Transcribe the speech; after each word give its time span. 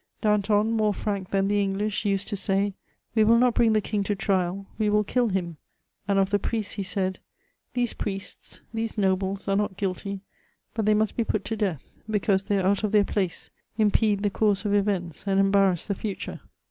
Danton, 0.21 0.71
more 0.71 0.95
frank 0.95 1.29
than 1.29 1.47
the 1.47 1.61
English, 1.61 2.05
used 2.05 2.27
to 2.29 2.35
say, 2.35 2.73
'<We 3.13 3.23
will 3.23 3.37
not 3.37 3.53
bring 3.53 3.73
the 3.73 3.81
king 3.81 4.01
to 4.05 4.15
trial, 4.15 4.65
we 4.79 4.89
will 4.89 5.03
kill 5.03 5.27
him:" 5.27 5.57
and 6.07 6.17
of 6.17 6.31
the 6.31 6.39
priests, 6.39 6.73
he 6.73 6.81
said, 6.81 7.19
^^ 7.69 7.73
These 7.75 7.93
priests, 7.93 8.61
these 8.73 8.97
nobles, 8.97 9.47
are 9.47 9.55
not 9.55 9.77
guilty, 9.77 10.21
but 10.73 10.87
they 10.87 10.95
must 10.95 11.15
be 11.15 11.23
put 11.23 11.45
to 11.45 11.55
death, 11.55 11.83
because 12.09 12.45
they 12.45 12.57
are 12.57 12.65
out 12.67 12.83
of 12.83 12.93
their 12.93 13.03
place, 13.05 13.51
impede 13.77 14.23
the 14.23 14.31
course 14.31 14.65
of 14.65 14.73
events, 14.73 15.27
and 15.27 15.39
embarrass 15.39 15.85
the 15.85 15.93
future." 15.93 16.41